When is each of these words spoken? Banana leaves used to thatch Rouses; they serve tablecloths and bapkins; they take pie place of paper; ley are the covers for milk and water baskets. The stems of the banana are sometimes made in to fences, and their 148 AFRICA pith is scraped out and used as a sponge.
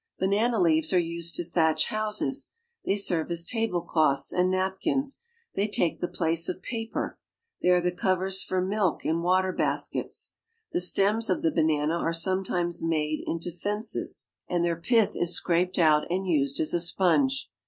Banana 0.17 0.59
leaves 0.59 0.91
used 0.91 1.35
to 1.35 1.43
thatch 1.43 1.91
Rouses; 1.91 2.49
they 2.83 2.95
serve 2.95 3.31
tablecloths 3.47 4.33
and 4.33 4.51
bapkins; 4.51 5.19
they 5.53 5.67
take 5.67 6.01
pie 6.01 6.07
place 6.11 6.49
of 6.49 6.63
paper; 6.63 7.19
ley 7.61 7.69
are 7.69 7.81
the 7.81 7.91
covers 7.91 8.41
for 8.41 8.61
milk 8.65 9.05
and 9.05 9.21
water 9.21 9.51
baskets. 9.53 10.33
The 10.71 10.81
stems 10.81 11.29
of 11.29 11.43
the 11.43 11.51
banana 11.51 11.97
are 11.99 12.13
sometimes 12.13 12.83
made 12.83 13.23
in 13.27 13.39
to 13.41 13.51
fences, 13.51 14.29
and 14.49 14.65
their 14.65 14.73
148 14.73 15.01
AFRICA 15.03 15.13
pith 15.13 15.21
is 15.21 15.35
scraped 15.35 15.77
out 15.77 16.07
and 16.09 16.25
used 16.27 16.59
as 16.59 16.73
a 16.73 16.79
sponge. 16.79 17.51